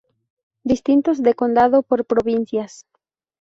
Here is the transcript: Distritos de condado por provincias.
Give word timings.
Distritos 0.63 1.21
de 1.21 1.35
condado 1.35 1.83
por 1.83 2.05
provincias. 2.05 2.87